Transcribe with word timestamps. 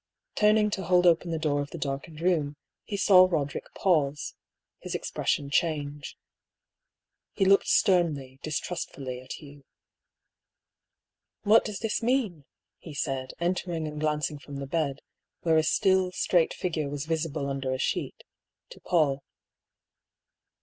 Turning 0.33 0.71
to 0.71 0.81
hold 0.81 1.05
open 1.05 1.29
the 1.29 1.37
door 1.37 1.61
of 1.61 1.69
the 1.69 1.77
darkened 1.77 2.21
room, 2.21 2.55
he 2.83 2.97
saw 2.97 3.27
Roderick 3.29 3.71
pause— 3.75 4.33
^his 4.83 4.95
expression 4.95 5.51
change. 5.51 6.17
He 7.33 7.45
looked 7.45 7.67
sternly, 7.67 8.39
distrustfully, 8.41 9.21
at 9.21 9.33
Hugh. 9.33 9.63
"What 11.43 11.63
does 11.63 11.81
this 11.81 12.01
mean?" 12.01 12.45
he 12.79 12.95
said, 12.95 13.35
entering 13.39 13.87
and 13.87 13.99
glancing 13.99 14.39
from 14.39 14.55
the 14.55 14.65
bed, 14.65 15.01
where 15.41 15.57
a 15.57 15.61
still, 15.61 16.11
straight 16.11 16.55
figure 16.55 16.89
was 16.89 17.05
visible 17.05 17.47
under 17.47 17.71
a 17.71 17.77
sheet, 17.77 18.23
to 18.71 18.79
Paull. 18.79 19.23